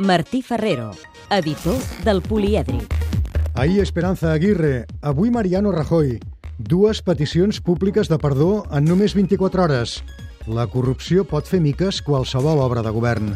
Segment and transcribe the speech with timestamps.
[0.00, 0.92] Martí Ferrero,
[1.28, 2.94] editor del Polièdric.
[3.52, 6.18] Ahir Esperanza Aguirre, avui Mariano Rajoy.
[6.56, 9.98] Dues peticions públiques de perdó en només 24 hores.
[10.48, 13.34] La corrupció pot fer miques qualsevol obra de govern.